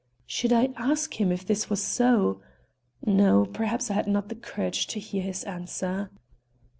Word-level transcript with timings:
Should 0.25 0.51
I 0.51 0.69
ask 0.77 1.21
him 1.21 1.31
if 1.31 1.45
this 1.45 1.69
was 1.69 1.79
so? 1.79 2.41
No. 3.05 3.45
Perhaps 3.45 3.91
I 3.91 3.93
had 3.93 4.07
not 4.07 4.29
the 4.29 4.35
courage 4.35 4.87
to 4.87 4.99
hear 4.99 5.21
his 5.21 5.43
answer. 5.43 6.09